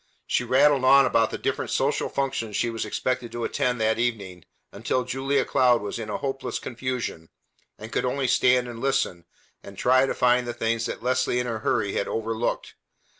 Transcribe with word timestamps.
She 0.25 0.43
rattled 0.43 0.83
on 0.83 1.05
about 1.05 1.29
the 1.29 1.37
different 1.37 1.69
social 1.69 2.09
functions 2.09 2.55
she 2.55 2.71
was 2.71 2.85
expected 2.85 3.31
to 3.33 3.43
attend 3.43 3.79
that 3.81 3.99
evening 3.99 4.45
until 4.71 5.03
Julia 5.03 5.45
Cloud 5.45 5.79
was 5.83 5.99
in 5.99 6.09
hopeless 6.09 6.57
confusion, 6.57 7.29
and 7.77 7.91
could 7.91 8.03
only 8.03 8.27
stand 8.27 8.67
and 8.67 8.79
listen, 8.81 9.25
and 9.61 9.77
try 9.77 10.07
to 10.07 10.15
find 10.15 10.47
the 10.47 10.55
things 10.55 10.87
that 10.87 11.03
Leslie 11.03 11.37
in 11.37 11.45
her 11.45 11.59
hurry 11.59 11.93
had 11.93 12.07
overlooked. 12.07 12.73